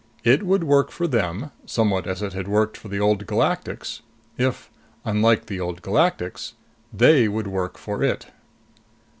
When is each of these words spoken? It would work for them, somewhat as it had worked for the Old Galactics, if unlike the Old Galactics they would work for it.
It 0.23 0.41
would 0.41 0.63
work 0.63 0.89
for 0.89 1.05
them, 1.05 1.51
somewhat 1.67 2.07
as 2.07 2.23
it 2.23 2.33
had 2.33 2.47
worked 2.47 2.75
for 2.75 2.87
the 2.87 2.99
Old 2.99 3.27
Galactics, 3.27 4.01
if 4.35 4.71
unlike 5.05 5.45
the 5.45 5.59
Old 5.59 5.83
Galactics 5.83 6.55
they 6.91 7.27
would 7.27 7.45
work 7.45 7.77
for 7.77 8.01
it. 8.01 8.25